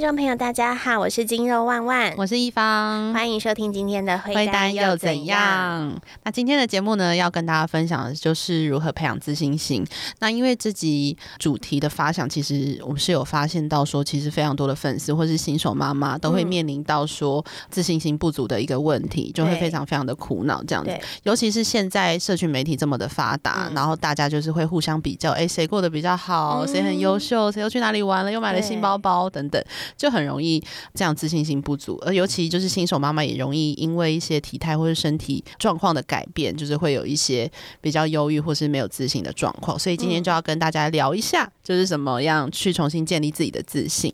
[0.00, 5.94] 听众朋友，大家好，我是金肉万万，我是一方，欢迎收听今天的会单又怎样？
[6.24, 9.86] 那今天的节目呢，要跟大家分享的就是如何培养自信心。
[10.20, 20.98] 那因为这集主题的发想，其实我们是有发现到说，其实非常多的粉丝或是新手妈妈都会面临到说自信心不足的一个问题，就会非常非常的苦恼这样子。
[21.24, 29.28] 尤其是现在社群媒体这么的发达，然后大家就是会互相比较，哎，谁过得比较好，谁很优秀，谁又去哪里玩了，又买了新包包。
[29.28, 29.62] 等等，
[29.96, 30.62] 就很容易
[30.94, 37.50] 这样自信心不足，而尤其就是新手妈妈也容易因为一些体态或者身体状况的改变，就是会有一些
[37.80, 39.78] 比较忧郁或是没有自信的状况。
[39.78, 44.12] 所以今天就要跟大家聊一下，就是怎么样去重新建立自己的自信。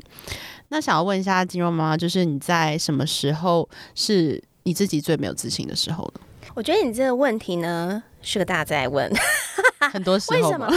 [0.69, 6.20] 那想要问一下金融妈妈，就是你在什么时候是你自己最没有自信的时候呢？
[6.55, 9.12] 我觉得你这个问题呢是个大在问。
[9.92, 10.69] 很多时候，为什么？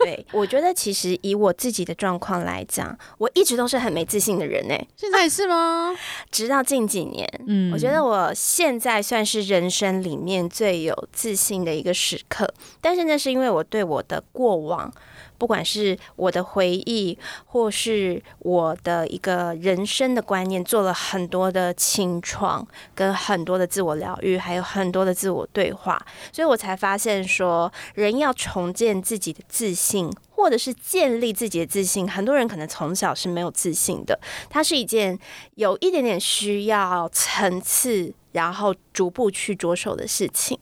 [0.00, 4.74] 对，我觉得其实以我自己的状况来讲，我一直都是很没自信的人呢。
[4.96, 5.94] 现在是吗？
[6.30, 12.52] 直到近几年，嗯，我觉得我现在算是人生里面最有自信的一个时刻。
[12.80, 14.92] 但是那是因为我对我的过往。
[15.38, 34.18] 不管是我的回忆，或是我的一个人生的观念，做了很多的清创，跟很多的自我疗愈，还有很多的自我对话，所以我才发现说，人要重建自己的自信，或者是建立自己的自信，很多人可能从小是没有自信的，
[34.50, 35.18] 它是一件
[35.54, 40.58] 有一点点需要层次，然后逐步去着手的事情。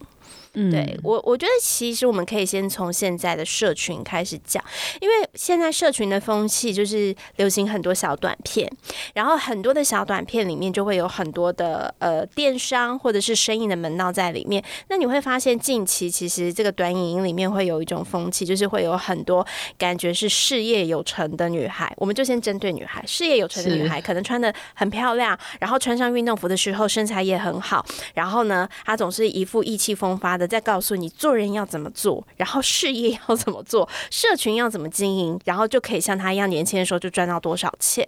[0.71, 4.65] 对我，我觉得其实我们可以先从现在的社群开始讲，
[5.03, 8.67] 因为现在社群的风气就是流行很多小短片，
[9.13, 14.64] 然后很多的小短片里面就会有很多的呃电商或者是生意的门道在里面。
[14.89, 30.45] 那你会发现近期其实这个短影音里面会有一种风气，就是会有很多感觉是事业有成的女孩，我们就先针对女孩，事业有成的女孩可能穿的很漂亮，然后穿上运动服的时候身材也很好，然后呢，她总是一副意气风发的。
[30.46, 38.07] 再告诉你做人要怎么做，然后事业要怎么做，社群要怎么经营，然后就可以像他一样年轻的时候就赚到多少钱。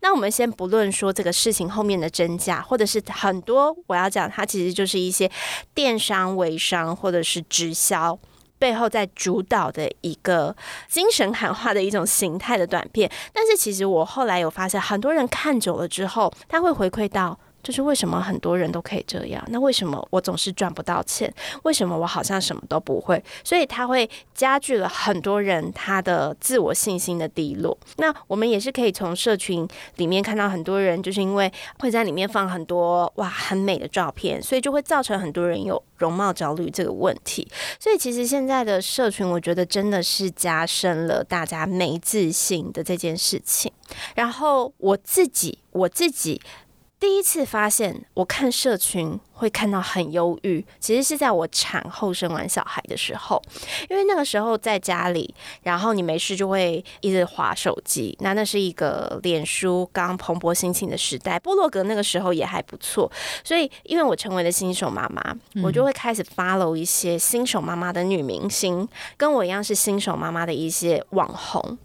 [0.00, 5.30] 那我们先不论说这个事情后面的真假，或者是很多我要讲，它其实就是一些
[5.74, 8.18] 电商、微商或者是直销
[8.58, 10.54] 背后在主导的一个
[10.88, 13.10] 精神喊话的一种形态的短片。
[13.32, 17.38] 但是其实我后来有发现，很多人看久了之后，他会回馈到。
[17.62, 19.44] 就是为什么很多人都可以这样？
[19.48, 21.32] 那为什么我总是赚不到钱？
[21.64, 23.22] 为什么我好像什么都不会？
[23.44, 27.76] 所以他会加剧了很多人他的自我信心的低落。
[27.96, 37.46] 那我们也是可以从社群里面看到很多人，就是因为会在里面放很多哇很美的照片，所以就会造成很多人有容貌焦虑这个问题。
[37.78, 43.70] 所以其实现在的社群，我觉得真的是加深了大家没自信的这件事情。
[44.14, 46.40] 然后我自己，我自己。
[47.00, 53.40] 第一次发现，我看社群会看到很忧郁，其实是在我产后生完小孩的时候，
[53.88, 55.32] 因为那个时候在家里，
[55.62, 58.16] 然后你没事就会一直划手机。
[58.20, 63.08] 那那是一个脸书刚蓬勃兴起的时代，波洛格那个时候也还不错，
[63.44, 71.78] 所以因为我成为了新手妈妈，我就会开始 follow 一些新手妈妈的女明星，跟我一样是新手妈妈的一些网红，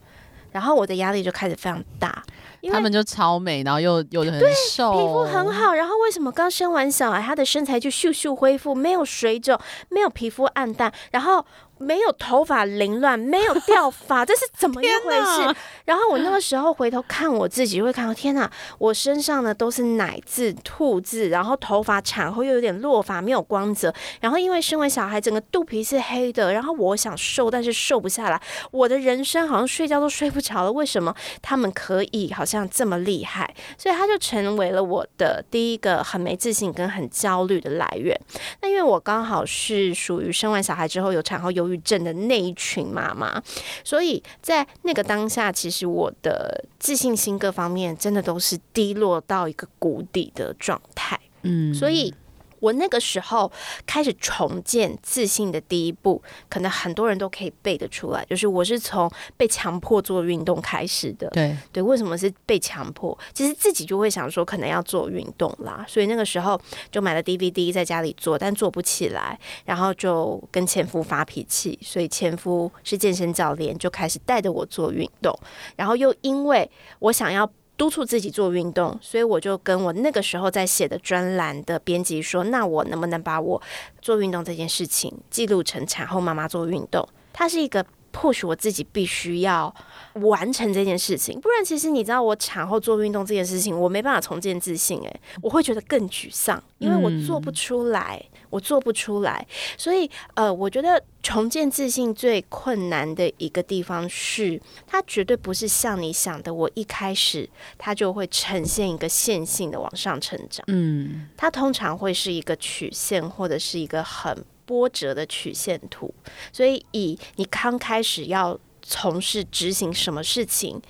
[0.51, 2.23] 然后我的压力就开始非常大。
[2.71, 5.73] 他们就超美，然后又又很瘦，皮肤很好。
[5.73, 9.59] 然后为什么刚生完小孩，她的身材就咻咻恢复，没有水肿，
[9.89, 11.45] 没有皮肤暗淡，然后。
[11.83, 15.55] 没有头发凌乱，没有掉发，这是怎么一回事？
[15.85, 18.49] 然后我那个时候回头看我自己，会看到天哪，
[18.79, 23.93] 我身上呢都是奶渍、兔渍，然后头发产后又有点落发，没有光泽。
[24.21, 26.53] 然后因为生完小孩，整个肚皮是黑的。
[26.53, 28.41] 然后我想瘦，但是瘦不下来。
[28.71, 30.71] 我的人生好像睡觉都睡不着了。
[30.71, 33.53] 为什么他们可以好像这么厉害？
[33.77, 38.17] 所以他就成为了我的第一个很没自信跟很焦虑的来源。
[38.61, 41.72] 那因为我刚好是属于生完小孩之后有产后忧郁。
[41.79, 43.41] 症的那一群妈妈，
[43.83, 51.19] 所以在那个当下，其实我的自信心各方面真的都是低落到一个谷底的状态。
[51.43, 52.13] 嗯，所以。
[52.63, 53.51] 我那个时候
[53.85, 61.29] 开始重建自信的第一步，可能很多人都可以背得出来，就是我是从被强迫做运动开始的。
[61.31, 63.17] 对对，为什么是被强迫？
[63.33, 66.57] 其实自己就会想说，可能要做运动啦，所以那个时候
[66.89, 75.37] 就买了 DVD 在家里做，但做不起来，然后就跟前夫发脾气，所以前夫是健身教练，就开始带着我做运动，
[75.75, 77.49] 然后又因为我想要。
[77.75, 83.61] 督促自己做运动，所以我就跟我那个时候在写的专栏的编辑说：“那我能不能把我
[84.01, 87.07] 做运动这件事情记录成产后妈妈做运动？
[87.33, 87.83] 它是一个
[88.13, 89.73] push 我自己必须要
[90.21, 98.23] 完成这件事情，不然其实你知道，我产后做运动这件事情，我没办法重建自信，诶，我会觉得更沮丧，因为我做不出来，
[98.53, 99.45] 我做不出来，
[99.77, 114.45] 所以呃，我觉得重建自信最困难的一个地方是，它绝对不是像你想的，我一开始它就会呈现一个线性的往上成长，嗯，它通常会是一个曲线或者是一个很。
[114.65, 116.11] 波折的曲线图，
[116.53, 120.81] 所以以你刚开始要从事执行什么事情，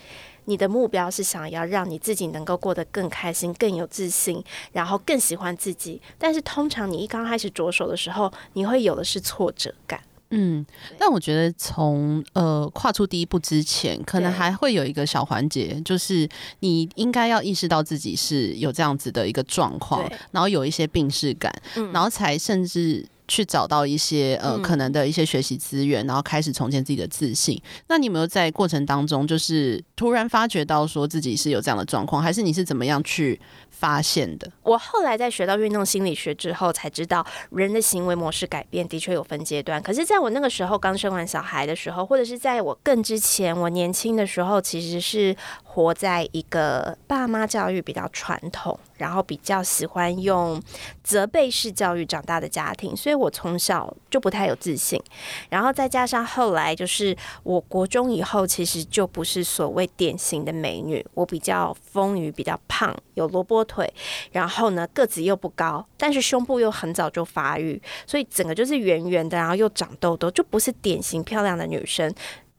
[0.45, 6.01] 你的目标是想要让你自己能够过得更开心、更有自信，然后更喜欢自己。
[6.17, 9.99] 但是通常你一刚开始着手的时候，你会有的是挫折感。
[10.35, 10.65] 嗯，
[10.97, 16.27] 但我觉得从呃跨出第一步之前，可能还会有一个小环节，就是
[16.61, 21.53] 你应该要意识到自己是有这样子的一个状况，然后有一些病逝感，
[21.91, 23.05] 然后才甚至。
[23.27, 27.61] 去找到一些呃可能的一些学习资源，然后开始重建自己的自信。
[27.87, 33.39] 那你有没有在过程当中，就是突然发觉到说自己是有这样的状况，还是你是怎么样去
[33.69, 34.51] 发现的？
[34.63, 39.81] 我后来在学到运动心理学之后，才知道人的行为模式改变的确有分阶段。
[39.81, 48.79] 可是，在我那个时候刚生完小孩的时候，或者是在我更之前，我年轻的时候，其实是活在一个爸妈教育比较传统。
[48.95, 50.61] 然后比较喜欢用
[51.03, 55.01] 责备式教育长大的家庭，所以我从小就不太有自信。
[55.49, 61.05] 然后再加上后来就是我国中以后，其实就不是所谓典型的美女。
[61.13, 63.91] 我比较丰腴，比较胖，有萝卜腿，
[64.31, 72.13] 然后呢个子又不高，但是胸部又很早就发育，所以整个就是圆圆的，然后又长痘痘，就不是典型漂亮的女生。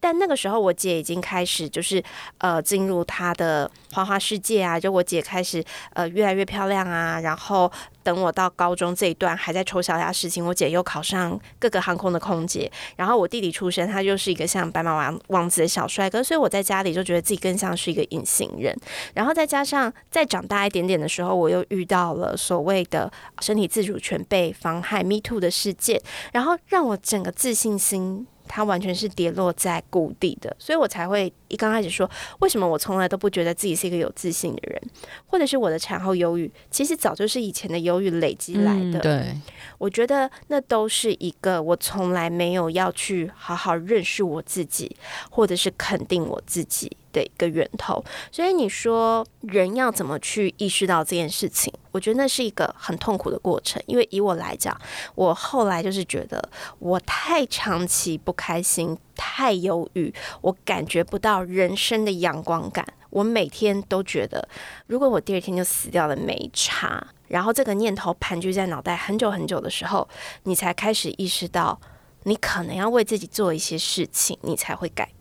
[0.04, 2.04] 但那个时候，我姐已经开始就是
[2.36, 5.64] 呃进入她的花花世界啊，就我姐开始
[5.94, 7.18] 呃越来越漂亮啊。
[7.20, 7.72] 然后
[8.02, 12.70] 等我到高中这一段还在抽小家事情，我姐又考上各个航空的空姐。
[12.96, 18.76] 然后我弟弟出生，他就是一个像白马王王子的小帅哥，所以我在家里就觉得自己更像是一个隐形人。
[19.14, 23.10] 然后再加上再长大一点点的时候，我又遇到了所谓的
[23.40, 25.98] 身体自主权被妨害 Me Too 的事件，
[26.34, 28.26] 然后让我整个自信心。
[28.46, 32.08] 它完全是跌落在谷底的，所以我才会一刚开始说，
[32.40, 34.82] 为什么我从来都不觉得自己是一个有自信的人，
[35.26, 39.00] 或者是我的产后忧郁，其实早就是以前的忧郁累积来的。
[39.00, 39.34] 对，
[39.78, 44.94] 我觉得那都是一个我从来没有要去好好认识我自己，
[45.30, 46.96] 或者是肯定我自己。
[47.14, 51.72] 的一个源头，所以你说人要怎么去意识到这件事情？
[51.92, 53.82] 我觉得那是一个很痛苦的过程。
[53.86, 54.78] 因为以我来讲，
[55.14, 56.46] 我后来就是觉得
[56.80, 60.12] 我太长期不开心，太忧郁，
[60.42, 62.84] 我感觉不到人生的阳光感。
[63.10, 64.48] 我每天都觉得，
[64.88, 67.06] 如果我第二天就死掉了，没差。
[67.28, 70.08] 然后这个念头盘踞在脑袋很久很久的时候，
[70.42, 71.80] 你才开始意识到，
[72.24, 75.13] 你可能要为自己做一些事情，你才会改。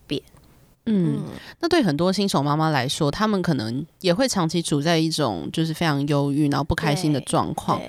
[0.85, 1.23] 嗯，
[1.61, 7.81] 那对很多新手妈妈来说，他们可能也会长期处在一种就是非常忧郁然后不开心的状况。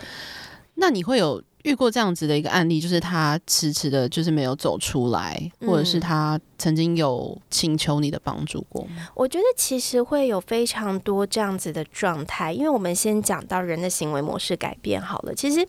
[0.77, 9.09] 那你会有遇过这样子的一个案例，就是他迟迟的，就是没有走出来，或者是他曾经有请求你的帮助过吗？
[9.15, 15.35] 我觉得其实会有非常多这样子的状态，因为我们先讲到人的行为模式改变好了。
[15.35, 15.67] 其实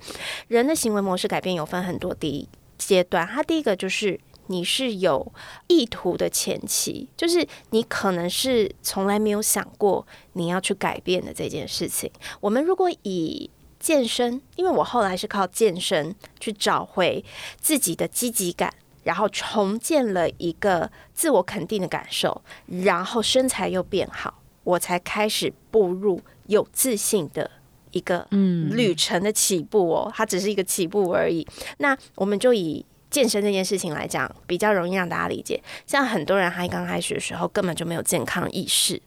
[0.47, 4.19] 人的行为模式改变有分很多第一阶段，它第一个就是。
[4.47, 5.33] 你是有
[5.67, 12.11] 意图的前期，就是你可能是从来没有想过你要去改变的这件事情。
[12.39, 13.49] 我们如果以
[13.79, 17.23] 健身，因为我后来是靠健身去找回
[17.59, 18.73] 自己的积极感，
[19.03, 22.41] 然后重建了一个自我肯定的感受，
[22.83, 27.49] 然后身材又变好，我才开始步入有自信的
[27.91, 30.11] 一个嗯旅程的起步哦。
[30.15, 31.47] 它只是一个起步而已。
[31.79, 32.85] 那我们就以。
[33.15, 35.63] 健身这件事情来讲，比较容易让大家理解。
[35.87, 39.01] 像很多人，还刚开始的时候根本就没有健康意识，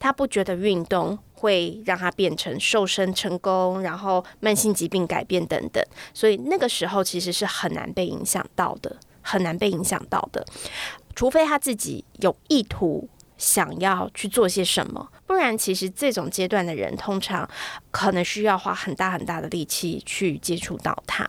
[0.00, 5.80] 他不觉得运动会让他变成瘦身成功，然后慢性疾病改变等等，
[6.12, 10.44] 所以那个时候其实是很难被影响到的，很难被影响到的，
[11.14, 13.08] 除非他自己有意图。
[13.38, 17.48] 想要去做些什么，不然其实这种阶段的人通常
[17.90, 21.28] 可能需要花很大很大的力气去接触到他。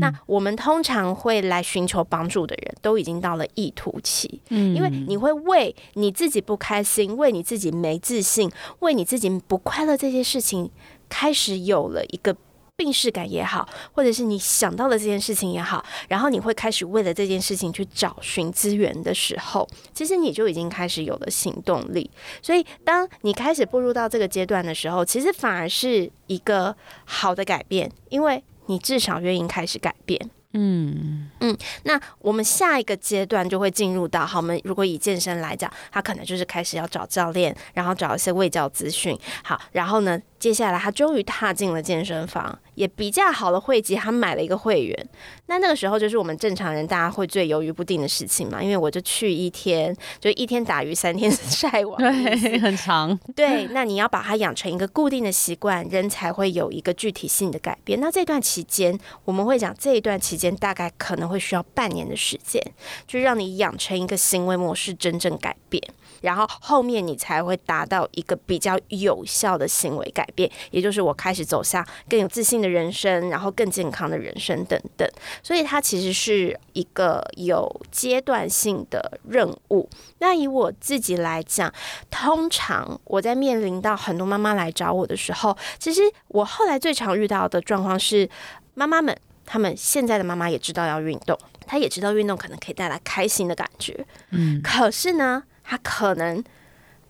[0.00, 8.50] 那我们通常会来寻求帮助的人都已经到了意图期，嗯，因为你会为你自己不开心、为你自己没自信、
[8.80, 10.70] 为你自己不快乐这些事情，
[11.08, 12.36] 开始有了一个。
[12.78, 22.08] 病逝感也好，或者是你想到了这件事情也好，然后你会开始为了这件事情去找寻资源的时候，其实你就已经开始有了行动力。
[22.40, 26.72] 所以，当你开始步入到这个阶段的时候，其实反而是一个
[27.04, 30.30] 好的改变，因为你至少愿意开始改变。
[30.54, 40.18] 嗯嗯，那我们下一个阶段就会进入到，好，我们如果以健身来讲，他可能就是开始要找教练，然后找一些卫教资讯，好，然后呢？
[40.38, 45.08] 接下来，他终于踏进了健身房，也比较好的汇集，他买了一个会员。
[45.46, 53.18] 那那个时候，就是我们正常人大家会最犹豫不定的事情嘛，因为我就去一天，就一天打鱼三天晒网， 对，很长。
[53.34, 57.98] 对，那你要把它养成一个固定的习惯，人才会有一个具体性的改变。
[57.98, 62.62] 那这段期间，我们会讲这一段期间大概可能会需要半年的时间，
[63.08, 65.82] 就让你养成一个行为模式，真正改变。
[66.20, 75.08] 然后后面你才会达到一个比较有效的行为改变，也就是我开始走向更有自信的人生，然后更健康的人生等等。
[75.42, 79.88] 所以它其实是一个有阶段性的任务。
[80.18, 81.72] 那以我自己来讲，
[82.10, 88.28] 通常我在面临到很多妈妈来找我的时候，其实我后来最常遇到的状况是，
[88.74, 95.42] 妈妈们他们现在的妈妈也知道要运动，她也知道运动可能可以带来开心的感觉，嗯，可是呢。
[95.68, 96.42] 他可能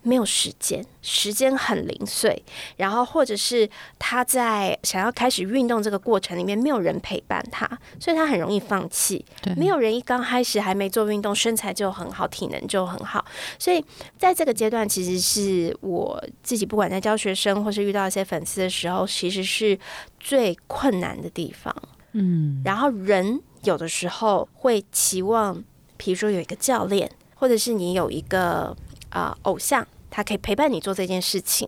[0.01, 2.43] 没有时间，时间很零碎，
[2.75, 7.65] 然后或者是他在想要开始运动这个过程里面没有人陪伴他，
[8.01, 9.25] 所以他很容易放弃。
[9.55, 13.23] 没有人一刚开始还没做运动，身材就很好，体能就很好，
[13.57, 13.83] 所以
[14.17, 19.79] 在这个阶段，其实是我自己不管在教学生或是遇到一些粉丝的时候，其实是
[20.19, 21.73] 最困难的地方。
[22.13, 25.63] 嗯，然后人有的时候会期望，
[25.97, 27.09] 比如说有一个教练。
[27.39, 28.75] 或者是你有一个
[29.09, 31.65] 啊偶像，他可以陪伴你做这件事情，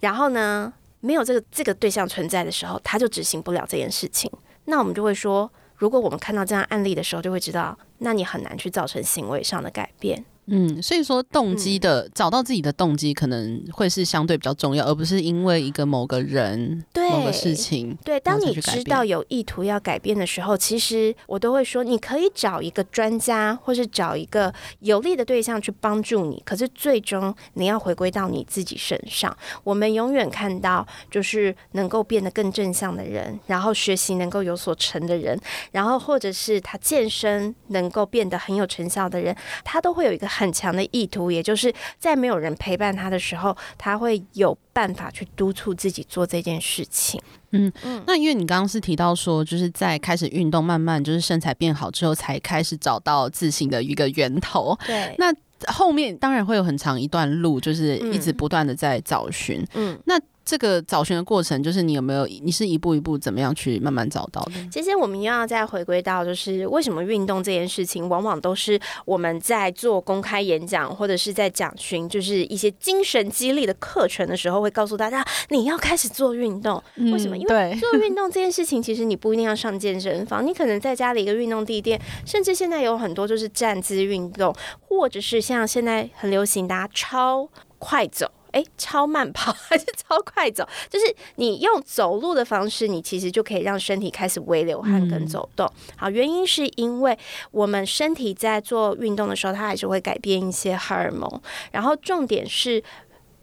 [0.00, 4.30] 然后呢，没有这个这个对象存在的时候，他就执行不了这件事情。
[4.66, 10.22] 那我们就会说，如果我们看到这样案例的时候，就会知道，那你很难去造成行为上的改变。
[10.46, 17.96] 嗯，所以说动机的找到自己的动机可能会是相对比较重要，而不是因为一个某个人、某个事情。
[18.04, 26.42] 对，当你知道有意图要改变的时候，其实我都会说，你可以找一个专家，或是找一个有利的对象去帮助你。
[26.44, 29.34] 可是最终你要回归到你自己身上。
[29.62, 35.40] 我们永远看到就是能够变得更正向的人，然后学习能够有所成的人，
[35.72, 39.34] 然后或者是他健身能够变得很有成效的人，
[39.64, 40.28] 他都会有一个。
[40.36, 47.20] 很强的意图，也就是在没有人陪伴他的时候，他会有办法去督促自己做这件事情。
[47.52, 54.76] 嗯嗯，那因为你刚刚是提到说，就是在开始运动，慢慢就是身材变好之后，才开始找到自信的一个源头。
[54.86, 55.32] 对，那
[55.72, 59.64] 后面当然会有很长一段路，就是一直不断的在找寻。
[59.74, 60.20] 嗯，那。
[60.44, 62.26] 这个找寻的过程，就是你有没有？
[62.26, 64.52] 你是一步一步怎么样去慢慢找到的？
[64.70, 76.82] 其实我们又要再回归到，就是为什么运动这件事情，往往都是我们在做公开演讲或者是在讲询，就是一些精神激励的课程的时候，会告诉大家你要开始做运动。
[76.96, 77.36] 为什么？
[77.36, 87.48] 因为做运动这件事情，其实你不一定要上健身房，你可能在家里一个运动地垫，甚至现在有很多就是站姿运动，或者是像现在很流行大家超
[87.78, 88.30] 快走。
[88.54, 90.64] 哎，超慢跑 还是超快走？
[90.88, 95.68] 就是你用走路的方式，你其实就可以让身体开始微流汗跟走动。
[95.96, 97.18] 好，原因是因为
[97.50, 101.28] 我们身体在做运动的时候，它还是会改变一些荷尔蒙。
[101.72, 102.80] 然后重点是，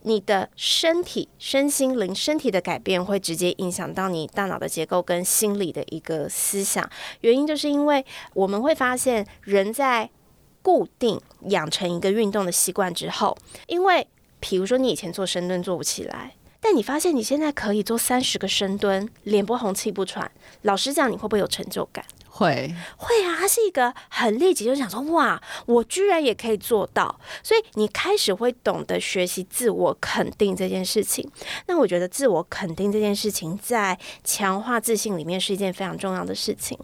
[0.03, 6.89] 你的身体、身心灵、身体的改变会直接影响到你大脑的结构跟心理的一个思想。
[7.19, 10.09] 原因就是因为我们会发现，人在
[10.61, 13.37] 固定养成一个运动的习惯之后，
[13.67, 14.07] 因为
[14.41, 20.29] 比如说，你以前做深蹲做不起来，但你发现你现在可以做三十个深蹲，脸不红气不喘。
[20.63, 22.03] 老实讲，你会不会有成就感？
[22.33, 23.35] 会，会啊！
[23.37, 27.19] 它是一个很立即，就想说，哇，我居然也可以做到。
[27.43, 31.29] 所以你开始会懂得学习自我肯定这件事情。
[31.67, 36.77] 那我觉得自我肯定这件事情，在强化自信里面是一件非常重要的事情。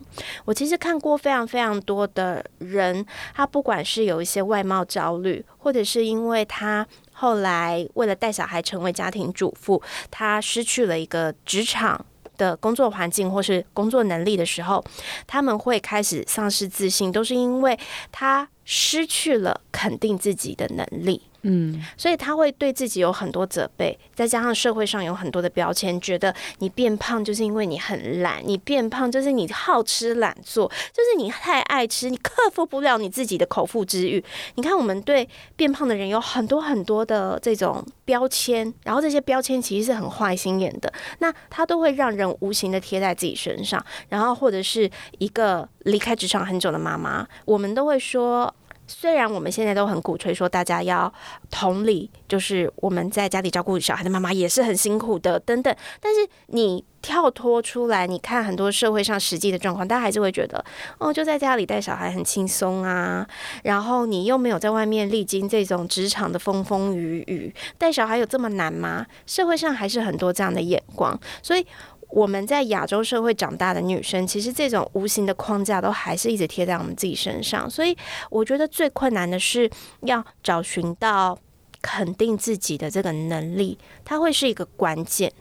[0.43, 6.85] 我其实看过非常非常多的人，他不管是有一些外貌焦虑，或者是因为他。
[7.19, 9.81] 后来，为了带小孩成为家庭主妇，
[10.11, 12.05] 她失去了一个职场
[12.37, 14.83] 的工作环境或是工作能力的时候，
[15.25, 17.77] 他们会开始丧失自信，都是因为
[18.11, 21.23] 他失去了肯定自己的能力。
[21.49, 34.21] 嗯，所以他会对自己有很多责备，再加上社会上有很多的标签，觉得你变胖就是因为你很懒，你变胖就是你好吃懒做，就是你太爱吃，你克服不了你自己的口腹之欲。
[34.55, 48.53] 你看，我们对变胖的人有很多很多的这种标签，然后这些标签其实是很坏心眼的，那他都会让人无形的贴在自己身上，然后或者是一个离开职场很久的妈妈，我们都会说。
[48.87, 51.13] 虽然我们现在都很鼓吹说大家要
[51.51, 60.63] 同理，就是我们在家里照顾小孩的妈妈也是很辛苦的等等，但是你跳脱出来，你看很多社会上实际的状况，大家还是会觉得
[60.97, 63.27] 哦，就在家里带小孩很轻松啊，
[63.63, 69.05] 然后你又没有在外面历经这种职场的风风雨雨，带小孩有这么难吗？
[69.25, 71.65] 社会上还是很多这样的眼光，所以。
[72.09, 77.69] 我们在亚洲社会长大的女生，其实这种无形的框架都还是一直贴在我们自己身上。
[77.69, 77.95] 所以，
[78.29, 79.69] 我觉得最困难的是
[80.01, 81.37] 要找寻到
[81.81, 85.31] 肯定自己的这个能力，它会是一个关键。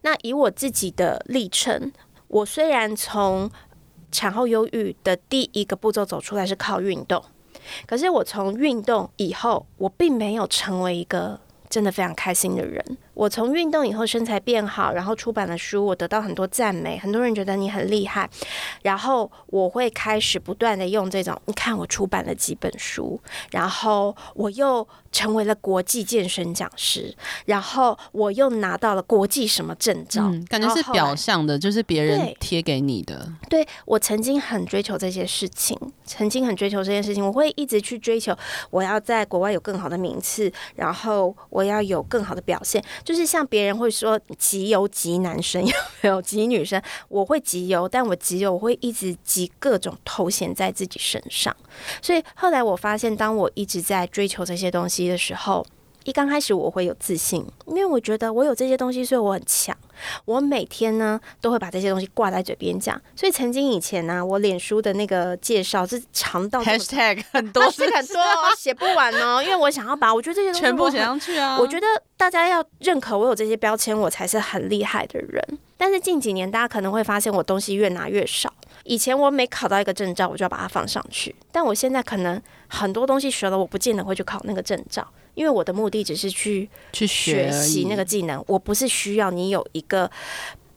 [0.00, 1.92] 那以我自己的历程，
[2.28, 3.50] 我虽然从
[4.10, 7.22] 产后忧郁的第一个步骤走出来是靠运动，
[7.86, 11.38] 可是我从运动以后，我并没有成为一个
[11.70, 12.98] 真的非常开心的人。
[13.14, 18.28] 我从运动以后身材变好，然后出版了书，我得到很多赞美，很多人觉得你很厉害，
[18.82, 27.14] 然后我会开始不断的用这种，你看我出版了几本书，然后我又成为了国际健身讲师，
[27.44, 33.30] 然后我又拿到了国际什么证照，感觉是表象的，就是别人贴给你的。
[33.48, 38.34] 对我曾经很追求这些事情，曾经很追求这件事情，我会一直去追求，
[38.70, 42.82] 我要在国外有更好的名次，然后我要有更好的表现。
[43.04, 46.82] 就是像别人会说集邮集男生 有没有集女生？
[47.08, 51.54] 我会集邮，但我集邮我会一直集各种头衔在自己身上。
[52.00, 55.66] 所以后来我发现，当我一直在追求这些东西的时候。
[56.04, 59.76] 一刚开始我会有自信，因为我觉得我有这些东西，所以我很强。
[60.24, 63.00] 我每天呢都会把这些东西挂在嘴边讲。
[63.14, 68.22] 所以曾经以前呢，我脸书的那个介绍是长到 hashtag 很多， 是很多，
[68.56, 69.42] 写不完哦。
[69.42, 71.58] 因为我想要把我觉得这些东西全部写上去啊。
[71.58, 75.58] 我觉得大家要认可我有这些标签，我才是很厉害的人。
[75.76, 78.52] 但是近几年大家可能会发现我东西越拿越少。
[78.84, 81.34] 以前我每考到一个证照，我就要把它放上去。
[81.52, 85.06] 但我现在可能很多东西学了，我不见得会去考那个证照。
[85.34, 90.10] 因为我的目的只是去去学习那个技能，我不是需要你有一个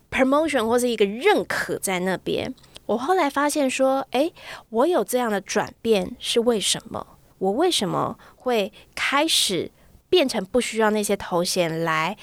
[0.09, 2.53] promotion 或是一个认可在那边。
[2.85, 4.31] 我后来发现说，哎，
[4.69, 7.05] 我有这样的转变是为什么？
[7.39, 9.71] 我为什么会开始
[10.07, 12.15] 变成不需要那些头衔来？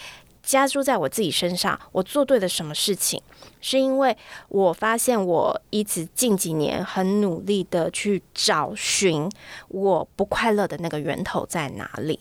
[0.43, 3.21] 加注在我自己身上，我做对了什么事情？
[3.61, 4.17] 是因为
[4.49, 9.31] 我发现我一直近几年很努力的去找寻
[9.69, 12.19] 我不快乐的那个源头在哪里。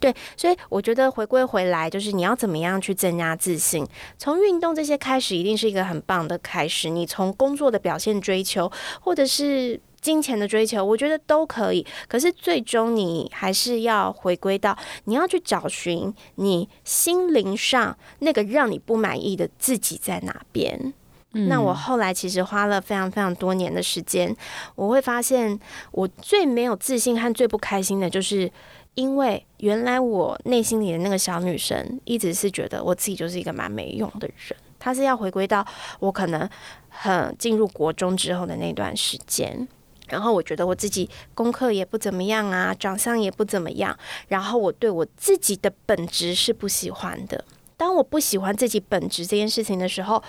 [0.00, 3.86] 对，所以我觉得回归回来就是你要怎么样去增加自信，
[4.18, 6.88] 从运动这些开始，一定是一个很棒的开始。
[6.88, 9.80] 你从工作的表现追求，或者是。
[10.00, 11.86] 金钱的追求，我觉得都可以。
[12.08, 20.92] 可是最终你还是要回归到，你要去找寻你心灵上那个让你不满意的自己在哪边。
[21.46, 24.34] 那我后来其实花了非常非常多年的时间，
[24.74, 25.56] 我会发现
[25.92, 28.50] 我最没有自信和最不开心的就是，
[28.96, 34.58] 因为原来我内心里的那个小女生一直是觉得我自己就是一个蛮没用的人。
[34.80, 35.64] 她是要回归到
[36.00, 36.48] 我可能
[36.88, 39.68] 很进入国中之后的那段时间。
[40.10, 43.96] 然后我觉得我自己功课也不怎么样啊，长相也不怎么样。
[44.28, 47.44] 然后我对我自己的本质是不喜欢的。
[47.76, 50.22] 当我不喜欢自己本质这件事情的时候，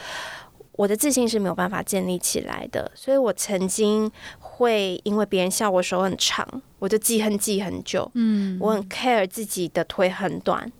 [0.73, 2.89] 我的自信是没有办法建立起来的。
[2.95, 6.47] 所以我曾经会因为别人笑我手很长，
[6.79, 8.09] 我就记恨记很久。
[8.13, 10.71] 嗯，我很 care 自己的腿很短。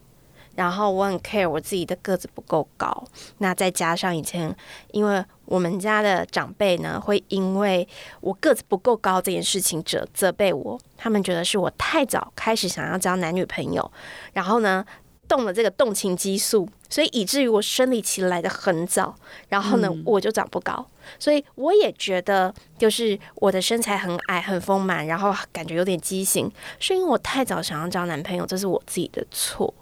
[0.56, 3.04] 然后我很 care 我自己的个子不够高，
[3.38, 4.54] 那再加上以前，
[4.92, 7.88] 因为我们家的长辈呢，会因为
[8.20, 13.92] 我个子不够高这件事情责责备我，他们觉得是我太早开始想要交男女朋友，
[14.34, 14.86] 然后呢
[15.28, 19.16] 动了这个动情激素，所以以至于我生理期来的很早，
[19.48, 20.86] 然后呢我就长不高，
[21.18, 29.74] 所以我也觉得就是我的身材很矮很丰满，然后感觉有点畸形，是因为我太早想要交男朋友，这是我自己的错。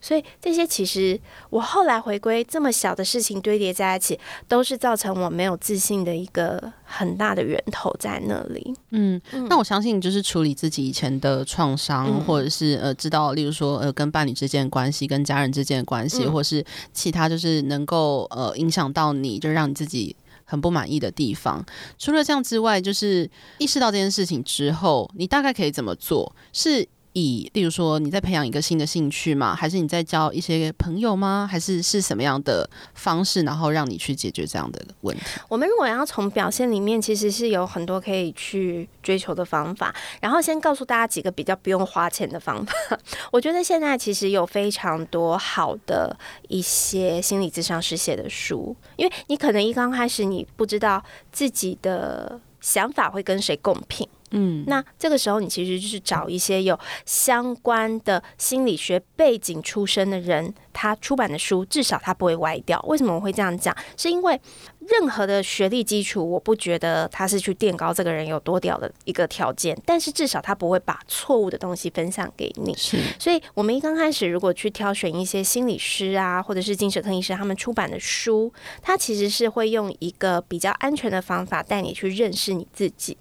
[0.00, 1.18] 所以这些其实
[1.50, 8.74] 我后来回归这么小的事情堆叠在一起，都是造成我没有自信的一个很大的源头在那里。
[8.90, 21.64] 嗯，那我相信就是处理自己以前的创伤，或者是呃知道，例如说呃跟伴侣之间的关系、跟家人之间的关系，或是其他就是能够呃影响到你，就让你自己很不满意的地方。
[21.98, 23.28] 除了这样之外，就是
[23.58, 26.34] 意识到这件事情之后，你大概可以怎么做？
[26.52, 26.86] 是。
[27.18, 29.54] 以，例如说，你在培养一个新的兴趣吗？
[29.54, 31.48] 还是你在交一些朋友吗？
[31.50, 35.24] 还是是什么样的方式，然后让你去解决这样的问题？
[35.48, 39.94] 我们如果要从表现里面，其实是有很多可以去追求的方法。
[40.20, 42.74] 然后先告诉大家几个比较不用花钱的方法。
[43.32, 46.14] 我觉得现在其实有非常多好的
[46.48, 51.02] 一些心理咨商师写的书，因为你可能一刚开始你不知道
[51.32, 54.06] 自己的想法会跟谁共频。
[54.32, 62.80] 嗯，那这个时候你其实就是找一些有相关的心理学背景出身的人，他出版的书至少他不会歪掉。
[62.88, 63.74] 为什么我会这样讲？
[63.96, 64.40] 是因为
[64.88, 72.74] 任何的学历基础，我不觉得他是去垫高这个人有多屌的一个条件，但是至少他不会把错误的东西分享给你。
[72.74, 83.16] 是，所以我们一刚开始如果去挑选一些心理师啊，或者是精神科医生他们出版的书，他其实是会用一个比较安全的方法带你去认识你自己。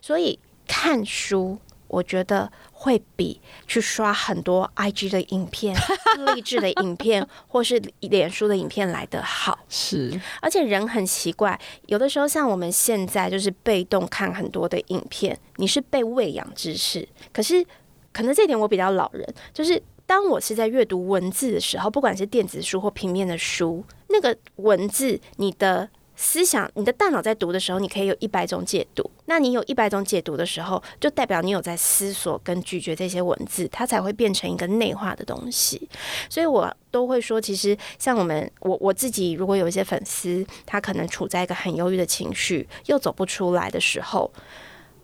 [0.00, 5.74] 所以看书，我觉得会比去刷很多 IG 的影片、
[6.34, 9.58] 励志的影片， 或是脸书的影片来得好。
[9.68, 17.08] 是，而且人很奇怪，有的时候像我们现在就是被动看很多的影片，你是被喂养知识。
[17.32, 17.64] 可是，
[18.12, 25.88] 可能这点我比较老人，就是当我是在阅读文字的时候，不管是电子书或平面的书，那个文字，你的。
[26.20, 29.08] 思想，你的大脑在读的时候，你可以有一百种解读。
[29.26, 35.88] 那你有一百种解读的时候，就代表你有在思索跟咀嚼这些文字，它才会变成一个内化的东西。
[36.28, 44.28] 所以我都会说，其实像我们，我我自己，如果有一些粉丝，他可能处在一个很忧郁的情绪，又走不出来的时候，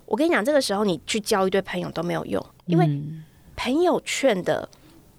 [0.05, 3.01] 我跟你讲，这个时候你去交一堆朋友都没有用，因为
[3.55, 4.67] 朋友圈的。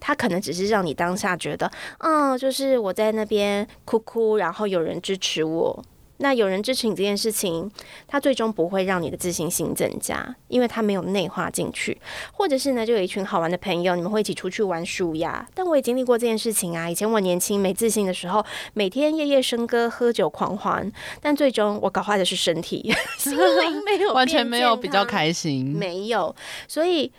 [0.07, 5.85] 他可能只是让你当下觉得，嗯，就是我在那边哭哭，然后有人支持我。
[6.19, 7.69] 那有人支持你这件事情，
[8.07, 12.01] 他最终不会让你的自信心增加，因为他没有内化进去。
[12.33, 15.45] 或者是呢，就有一群好玩的朋友，你们会一起出去玩舒压。
[15.53, 16.89] 但我也经历过这件事情啊。
[16.89, 20.89] 以前我年轻没自信的时候，每天夜夜笙歌、喝酒狂欢，
[21.21, 26.33] 但最终我搞坏的是身体， 心灵没有完全没有比较开心，没有，
[26.69, 27.11] 所以。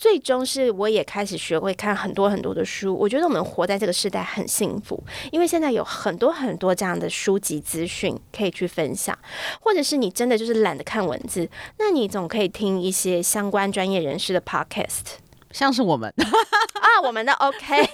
[0.00, 2.96] 最终是我也开始学会看很多很多的书。
[2.96, 4.98] 我觉得我们活在这个时代很幸福，
[5.30, 9.16] 因为现在有很多很多这样的书籍资讯可以去分享，
[9.60, 11.46] 或者是你真的就是懒得看文字，
[11.78, 15.18] 那你总可以听一些相关专业人士的 podcast。
[15.52, 17.90] 像是我们啊，我们的 OK，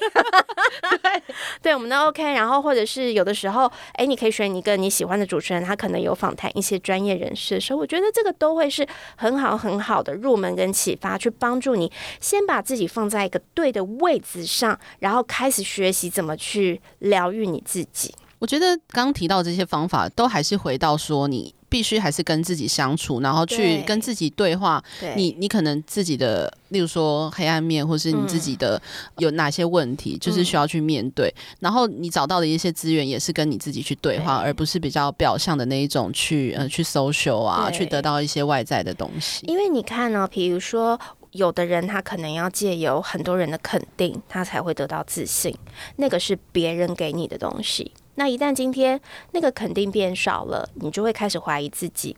[1.03, 1.23] 对
[1.63, 11.91] 对，我们的 OK，然后或者是有的时候，哎，你可以选一个你喜欢的主持人，他可能有访谈一些专业人士的时候，我觉得这个都会是很好很好的入门跟启发，去帮助你
[12.21, 18.15] 先把自己放在一个对的位置上，然后开始学习怎么去疗愈你自己。
[18.39, 21.56] 我觉得刚刚提到这些方法，都还是回到说你。
[21.69, 24.83] 必须还是跟自己相处，然后去跟自己对话。
[25.17, 28.81] 你你可能自己的，例如说黑暗面，或是你自己的
[29.19, 31.33] 有哪些问题，就是需要去面对。
[31.61, 39.47] 然后你找到的一些资源，也是跟你自己去对话，而不是比较表象的那一种去呃去 social 啊，去得到一些外在的东西。
[39.47, 40.99] 因为你看呢，比如说
[41.37, 45.57] 有的人他可能要借由很多人的肯定，他才会得到自信，
[45.97, 47.93] 那个是别人给你的东西。
[48.19, 48.99] 那一旦今天
[49.33, 52.17] 那个肯定变少了，你就会开始怀疑自己，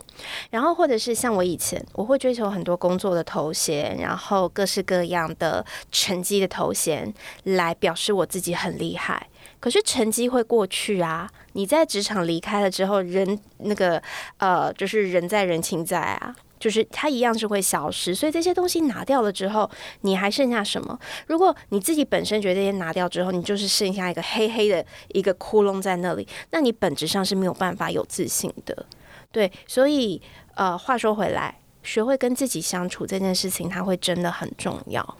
[0.50, 9.26] 然后或者是像我以前，我会追求很多工作的头衔，然后各式各样的成绩的头衔来表示我自己很厉害。
[9.58, 14.00] 可是成绩会过去啊，你在职场离开了之后，人那个
[14.36, 16.36] 呃，就是人在人情在啊。
[16.58, 19.70] 就是它一样是会消失，所以这些东西拿掉了之后，
[20.02, 20.98] 你还剩下什么？
[21.26, 28.86] 如果你自己本身觉得这些拿掉之后，你就是剩下一个黑黑的一个窟窿在那里，那你本质上是没有办法有自信的。
[29.30, 30.20] 对，所以
[30.54, 35.16] 呃，话说回来，学会跟自己相处这件事情，它会真的很重要。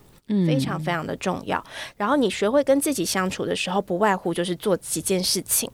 [0.46, 1.64] 非常非常的重要。
[1.96, 5.70] 然后你学会跟自己相处的时候，不外乎就是做几件事情。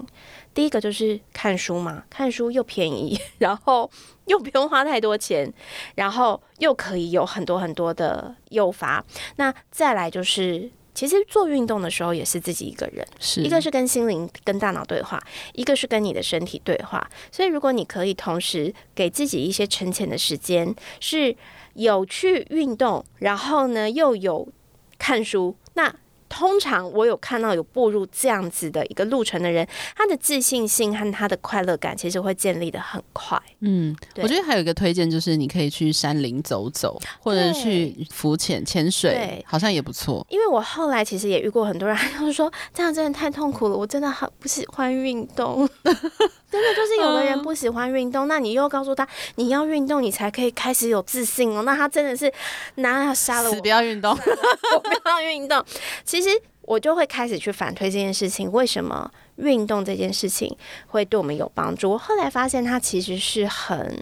[0.55, 3.91] 第一个就是看书嘛，看书又便宜， 然后
[4.27, 5.53] 又 不用花太多钱，
[5.97, 9.05] 然后又可以有很多很多的诱发。
[9.37, 17.09] 那再来就是，其实做运动的时候也是自己一个人，是一个是跟心灵、跟大脑对话，一个是跟你的身体对话。
[17.31, 21.37] 所以如果你可以同时给自己一些沉潜的时间，是。
[21.77, 24.47] 有去运动，然后呢又有
[24.97, 25.93] 看书，那。
[26.37, 33.41] 通常我有看到有步入这样子的一个路程的人，他的自信心和他的快乐感其实会建立的很快。
[33.61, 40.27] 嗯，我觉得还有一个推荐就是你可以去山林走走，或者去浮潜、潜水，好像也不错。
[40.29, 45.69] 因为我后来其实也遇过很多人，他就说这样真的太痛苦了，我真的很不喜欢运动。
[46.55, 51.63] 真的就是有的人不喜欢运动，那你又告诉他你要运动，你才可以开始有自信哦。
[51.63, 52.33] 那他真的是
[52.77, 54.13] 拿他杀了我，不要运动，
[54.73, 55.61] 我不要运动。
[56.05, 56.29] 其实
[56.63, 61.91] 我就会开始去反推这件事情，为什么运动这件事情会对我们有帮助？
[61.91, 63.99] 我后来发现它其实是很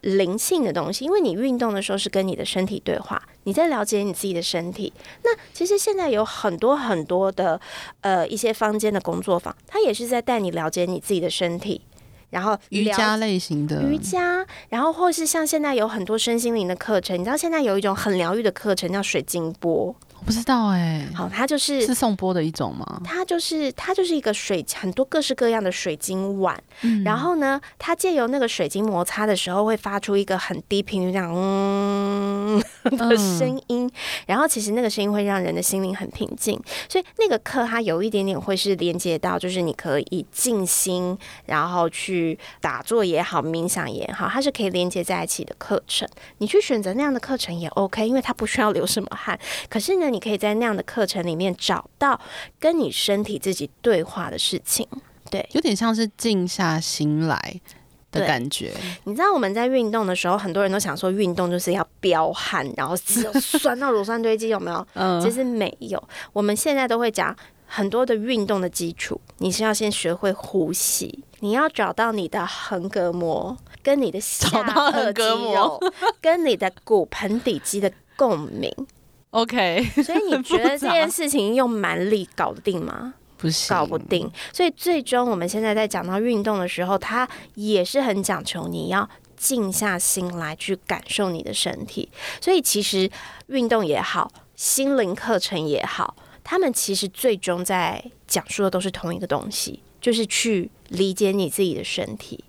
[0.00, 4.92] 灵性的东西，因为你运动的时候是跟你的身体对话，你在了解你自己的身体。
[5.22, 7.60] 那其实现在有很多很多的
[8.00, 11.80] 呃一些坊间的工作坊，它也是在带你了解你自己的身体。
[12.32, 19.94] 然后瑜伽类型的瑜伽，然后或是像现在有很多身心灵的课程，你知道现在有一种很疗愈的课程叫水晶波。
[20.22, 23.02] 我不知道哎，好，它就是是送波的一种吗？
[23.04, 26.56] 它就是它就是一个水，很多各式各样的水晶碗，
[27.04, 33.90] 然后呢，它借由那个水晶摩擦的时候，会发出一个很低频率这样嗯的声音，
[34.24, 36.56] 然后其实那个声音会让人的心灵很平静，
[36.88, 46.08] 所以那个课它有一点点会是连接到，就是你可以静心，然后去打坐也好，冥想也好，它是可以连接在一起的课程。
[46.38, 49.36] 你去选择那样的课程也 OK，因为它不需要流什么汗，
[49.68, 50.11] 可是呢。
[50.12, 52.20] 你可以在那样的课程里面找到
[52.60, 54.86] 跟你身体自己对话的事情，
[55.30, 57.60] 对，有点像是静下心来
[58.10, 58.72] 的感觉。
[59.04, 64.86] 你知道我们在运动的时候，很多人都想说运动就是要飙汗，然后肌肉酸到乳酸堆积，有没有？
[64.94, 66.02] 嗯，其实没有。
[66.32, 67.34] 我们现在都会讲
[67.66, 75.22] 很多的运动的基础，你是要先学会呼吸，你要找到你的横膈膜跟你的下颚肌
[75.54, 75.80] 肉
[76.20, 78.70] 跟你的骨盆底肌的共鸣。
[79.32, 83.14] OK， 所以你觉得这件事情用蛮力搞得定吗？
[83.38, 84.30] 不行，搞不定。
[84.52, 92.08] 所以最终我们现在在讲到运动的时候，它也是很讲求你要静下心来去感受你的身体。
[92.40, 93.10] 所以其实
[93.46, 96.14] 运动也好，心灵课程也好，
[96.44, 102.44] 他们其实最终在讲述的都是同一个东西，就是去理解你自己的身体。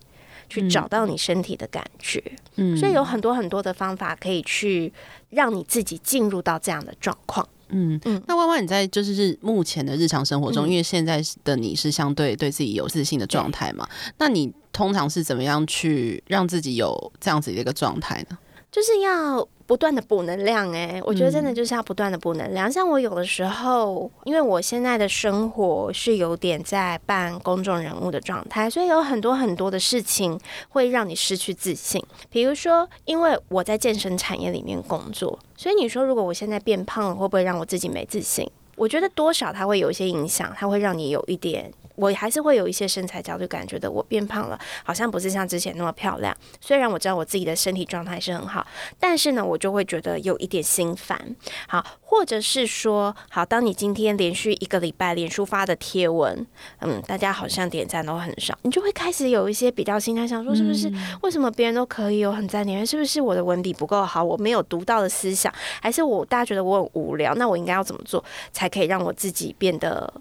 [0.53, 2.21] 去找到你身体的感觉，
[2.57, 4.93] 嗯，所以有很多很多的方法可以去
[5.31, 8.21] 让你自己进入到这样的状况，嗯嗯。
[8.27, 13.89] 那弯弯你在就是目前的日常生活中，因为现在的你是相对对自己有自信的状态嘛？
[14.19, 18.37] 那你通常是怎么样去让自己有这样子的一个状态呢？
[18.73, 19.47] 就是要。
[19.65, 22.69] 不断的补能量，哎，我觉得真的就是要不断的补能量。
[22.69, 32.03] 像我有的时候，因为我现在的生活是有点在扮公众人物的状态，所以有很多很多的事情会让你失去自信。
[32.29, 38.45] 比如说，因为我在健身产业里面工作，所以你说如果我现在变胖了，会不会让我自己没自信？
[38.75, 41.71] 我觉得多少它会有一些影响，它会让你有一点。
[41.95, 46.35] 我还是会有一些身材焦虑感，觉得我变胖了，好像不是像之前那么漂亮。
[46.59, 48.65] 虽然我知道我自己的身体状态是很好，
[48.99, 51.35] 但是呢，我就会觉得有一点心烦。
[51.67, 56.43] 好，或者是说，好，当你今天连续一个礼拜连续发的贴文，
[56.79, 67.35] 嗯，大家好像点赞都很少，你就会开始有一些比较心态，想说是不是为什么别人都可以有很赞点，是不是我的文笔不够好，我没有读到的思想，还是我大家觉得我很无聊？
[67.35, 68.23] 那我应该要怎么做
[68.63, 70.13] 才可以让我自己变得？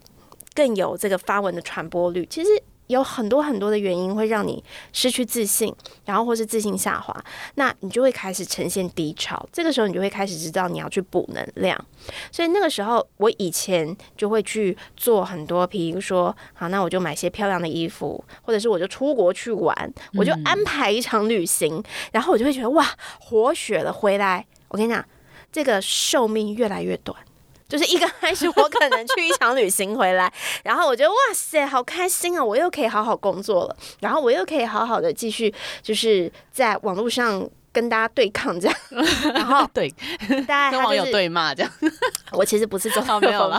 [0.55, 2.51] 更有这个发文的传播率，其实
[2.87, 5.75] 有很多很多的原因会让你失去自信，
[6.05, 7.25] 然后或是自信下滑，
[7.55, 9.49] 那你就会开始呈现低潮。
[9.51, 11.87] 这个时候你就会开始知道你要去补能量。
[12.31, 22.87] 所以那个时候，我以前就会去做很多，比如说，好，那我就买些漂亮的衣服，或者是我就出国去玩，我就安排一场旅行，然后我就会觉得哇，
[23.19, 24.45] 活血了回来。
[24.69, 25.03] 我跟你讲，
[25.51, 27.17] 这个寿命越来越短。
[27.73, 30.31] 就是一刚开始，我可能去一场旅行回来，
[30.63, 32.45] 然后我觉得哇塞，好开心啊！
[32.45, 38.77] 我又可以好好工作了，然后我又可以好好的继续，就是在网络上跟大家对抗这样，
[39.33, 39.89] 然后 对，
[40.47, 41.73] 大家跟网友对骂这样。
[42.33, 43.59] 我其实不是这种风格，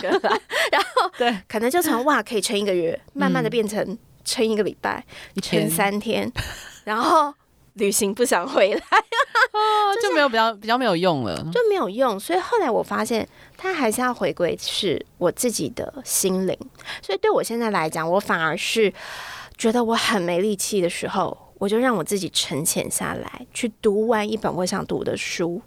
[0.71, 5.03] 然后对，可能就从哇可以撑一个月，慢慢的变成撑一个礼拜，
[5.41, 6.31] 撑三天，
[6.83, 7.33] 然后。
[7.73, 8.81] 旅行不想回来，
[10.01, 12.19] 就没有比较比较没有用了，就没有用。
[12.19, 16.57] 所以后来我发现，他还是要回归是我自己的心灵。
[17.01, 18.93] 所以对我现在来讲，我反而是
[19.57, 25.61] 觉得我很没力气的时候，我就让我自己沉潜下来，去读完一本我想读的书。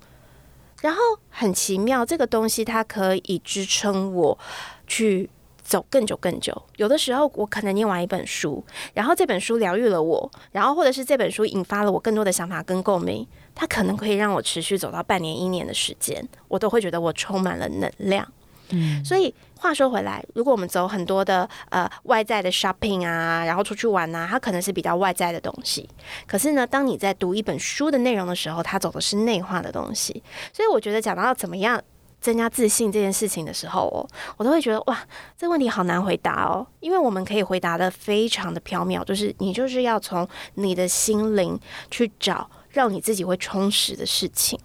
[0.83, 4.39] 然后很奇妙，这个东西它可以支撑我
[4.87, 5.29] 去。
[5.67, 18.25] 走更久更久，有的时候我可能念完一本书，然后这本书疗愈了我，然后或者是这本书引发了我更多的想法跟共鸣，它可能可以让我持续走到半年一年的时间，我都会觉得我充满了能量。
[18.71, 25.89] 嗯，所以话说回来，如果我们走很多的呃外在的 shopping 啊，然后出去玩啊，它可能是比较外在的东西。
[26.29, 30.23] 可是呢，当你在读一本书的内容的时候，它走的是内化的东西。
[30.53, 31.83] 所以我觉得讲到怎么样。
[32.27, 34.03] 增加自信这件事情的时候哦，
[34.37, 34.99] 我都会觉得哇，
[35.39, 41.57] 这个问题好难回答哦，因为我们可以回答的非常的飘渺，就是你就是要从你的心灵
[41.89, 44.59] 去找让你自己会充实的事情。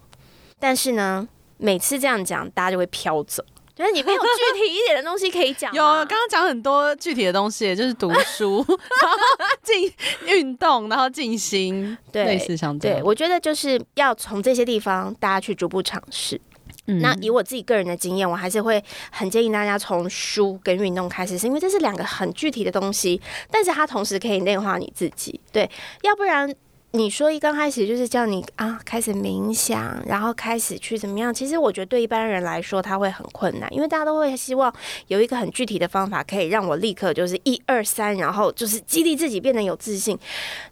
[0.57, 3.45] 但是呢，每次这样讲，大家就会飘走，
[3.75, 5.71] 觉得你没有具体一点的东西可以讲。
[5.77, 8.65] 有，刚刚讲很多具体的东西，就是读书、
[9.61, 9.93] 进
[10.25, 12.97] 运动，然后静心，类似像这样。
[12.97, 16.41] 对，我觉得就是要从这些地方大家去逐步尝试。
[16.85, 25.39] 那以我自己个人的经验，我还是会很建议大家从书跟运动开始，是因为这是两个很具体的东西，但是它同时可以内化你自己。
[25.51, 25.69] 对，
[26.03, 26.53] 要不然。
[26.93, 31.33] 你说一刚开始就是叫你啊开始冥想，然后开始去怎么样？
[31.33, 34.73] 其实我觉得对一般人来说他会很困难，因为大家都会希望
[35.07, 40.19] 有一个很具体的方法，可以让我立刻就是一二三，然后就是激励自己变得有自信。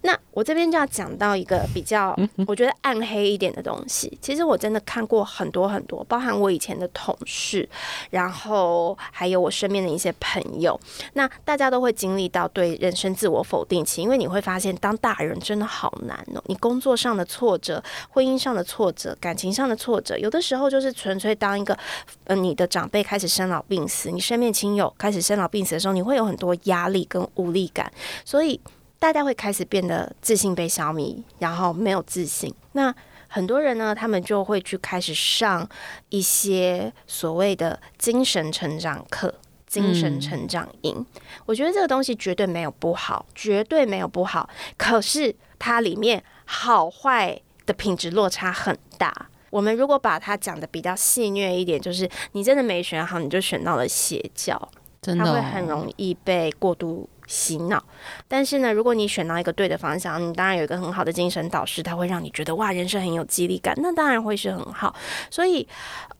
[0.02, 2.14] 那我这边就要讲到一个比较
[2.46, 4.18] 我觉得暗黑一点的东西。
[4.20, 7.66] 其实我真的看过很多很多，包含我以前的同事，
[8.10, 10.78] 然后还有我身边的一些朋友，
[11.14, 16.09] 那大家都会经历到对人生自我否定期，因为你会发现当大人真的好难。
[16.10, 16.42] 难哦！
[16.46, 21.78] 你工作上的挫折、婚姻上的挫折、感情上的挫折，有的时候就是纯粹当一个，
[22.24, 27.90] 呃，你的长辈开始生老病死，你身边亲友开始生老病死的时候，你会有很多压力跟无力感，
[28.24, 28.60] 所以
[28.98, 32.52] 大家会开始变得自信被消弭，然后没有自信。
[32.72, 32.92] 那
[33.28, 35.68] 很多人呢，他们就会去开始上
[36.08, 39.32] 一些所谓的精神成长课。
[39.70, 41.06] 精神成长营，
[41.46, 44.50] 我觉得这个东西绝对没有不好，绝对没有不好。
[44.76, 49.28] 可是它里面好坏的品质落差很大。
[49.48, 54.60] 我们如果把它讲的比较戏谑一点，就是你真的没选好，你就选到了邪教，
[55.00, 57.80] 真的会很容易被过度洗脑。
[58.26, 64.92] 但是呢，如果你选到一个对的方向，你当然有一个很好的精神导师，他会让你觉得哇，人生很有激励感，那当然会是很好。
[65.30, 65.68] 所以，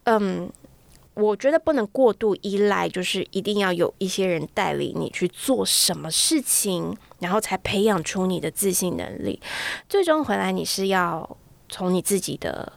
[0.04, 0.48] 嗯。
[1.14, 9.40] 我觉得不能过度依赖，就是一定要有一些人带领你去做什么事情，然后才培养出你的自信能力。
[9.88, 11.36] 最终回来，你是要
[11.68, 12.72] 从你自己的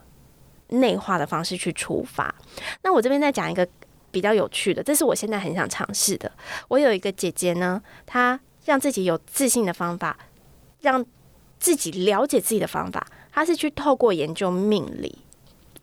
[0.69, 2.34] 内化的方式去出发。
[2.82, 3.65] 那我这边再讲一个
[4.12, 6.30] 比较有趣的，这是我现在很想尝试的。
[6.67, 10.17] 我有一个姐姐呢，她让自己有自信的方法，
[10.82, 11.06] 让
[11.60, 15.19] 自己了解自己的方法，她是去透过研究命理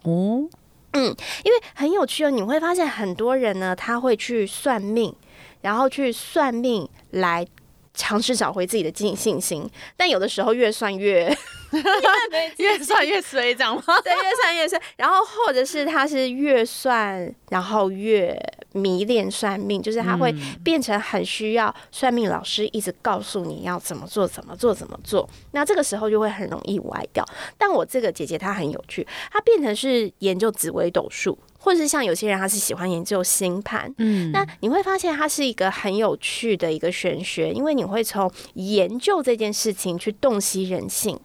[0.02, 0.48] 哦。
[0.92, 5.14] 因为很有趣哦，你会发现很多人呢，他会去算命，
[5.60, 7.46] 然后去算命来
[7.94, 11.36] 尝试找回自己的信信心，但有的时候越算越。
[12.58, 14.00] 越算越衰，这样吗？
[14.02, 14.80] 对，越算越衰。
[14.96, 18.36] 然后或者是他是越算，然后越
[18.72, 25.28] 迷恋算命，就是他会变成很需要算命老师一直告诉你要怎么做，怎么做，怎么做。
[25.52, 27.24] 那这个时候就会很容易歪掉。
[27.58, 31.38] 但我这个姐姐她很有趣，她变成是研究紫微斗数。
[31.60, 41.18] 或者是像有些人，他是喜欢研究星盘，嗯，那你会发现它是一个很有趣的一个玄学，因为你会从研究这件事情去洞悉人性，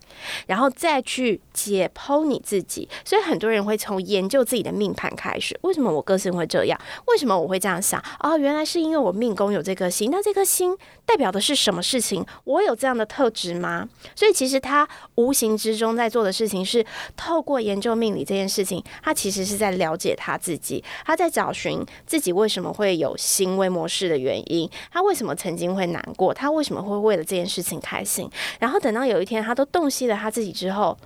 [0.48, 2.88] 然后再去解剖你自己。
[3.06, 5.58] 所以很多人会从研究自己的命盘开始。
[5.62, 6.80] 为什么我个性会这样？
[7.08, 8.04] 为什么我会这样想？
[8.20, 10.12] 哦，原来是因为我命宫有这颗星。
[10.12, 12.26] 那这颗星代表的是什么事情？
[12.44, 13.88] 我有这样的特质吗？
[14.14, 20.25] 所以其实他无形之中在做的事情是透过研究命理这件事情，他其实是在了解他。
[20.26, 28.28] 他自己，他在找寻自己为什么会有行为模式的原因，他为什么曾经会难过，他为什么会为了这件事情开心，
[28.60, 30.98] 然后等到有一天他都洞悉了他自己之后，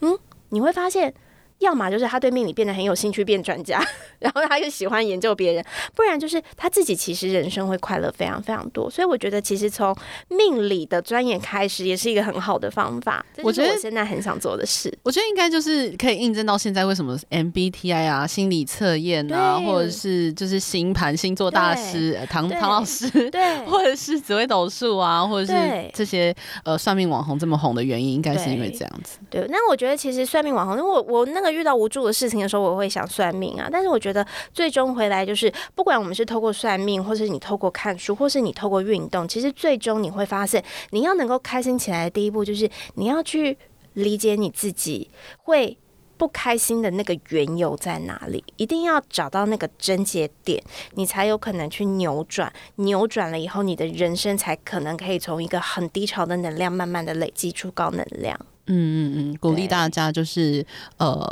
[0.00, 0.16] 嗯，
[0.50, 1.12] 你会发现。
[1.60, 3.82] 要么就是他对命理变得很有兴趣，变专家，
[4.18, 5.64] 然后他又喜欢研究别人；
[5.94, 8.90] 不然就是他自己其实人生会快乐非常非常多。
[8.90, 9.96] 所以我觉得，其实从
[10.28, 13.24] 命理的钻研开始，也是一个很好的方法。
[13.42, 29.18] 我觉得我现在很想做的事，我觉得应该就是可以印证到现在为什么 MBTI 啊、心理测验啊，或者是就是星盘、星座大师唐唐老师，对，或者是紫微斗数啊，或者是这些呃算命网红这么红的原因，应该是因为这样子。
[29.30, 31.45] 对，那我觉得其实算命网红，因为我我那个。
[31.50, 33.68] 遇到无助的事情的时候，我会想算命啊。
[33.70, 43.56] 但是我觉得最终回来就是，不管我们是透过算命，或是你透过看书，或是你透过运动，其实最终你会发现，你要能够开心起来的第一步，就是你要去
[43.94, 45.76] 理解你自己会
[46.18, 50.62] 不开心的那个缘由在哪里，一定要找到那个症结点，
[50.94, 52.50] 你才有可能去扭转。
[52.76, 58.38] 扭转了以后，你的人生才可能可以从一个很低潮的能量，慢慢的累积出高能量。
[58.66, 60.64] 嗯嗯嗯，鼓励大家就是
[60.98, 61.24] 呃，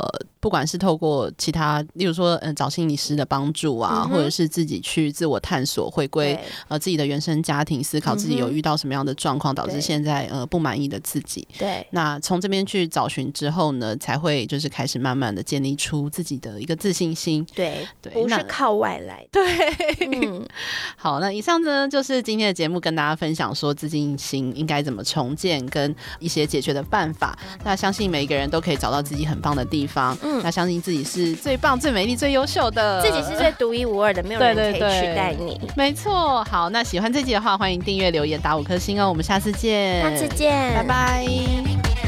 [0.45, 11.47] 不管是透过其他，例如说嗯找心理师的帮助啊，或者是自己去自我探索，回归呃自己的原生家庭，思考自己有遇到什么样的状况，导致现在呃不满意的自己。
[11.57, 17.43] 对，那从这边去找寻之后呢，才会就是开始慢慢的建立出自己的一个自信心。
[17.55, 19.27] 对对，不是靠外来。
[19.31, 19.41] 对，
[20.11, 20.47] 嗯
[20.95, 27.35] 好，那以上呢就是今天的节目，跟大家分享说自信心应该怎么重建，跟一些解决的办法。
[27.63, 30.15] 那相信每一个人都可以找到自己很棒的地方。
[30.21, 35.59] 嗯，那相信自己是最棒、最美丽、最优秀的，自己是最独一无二的，没有人可以取代你。
[35.75, 36.43] 没错。
[36.45, 39.09] 好，那喜欢这集的话，欢迎订阅、留言、打五颗星哦。
[39.09, 42.04] 我们下次见，下次见，拜拜。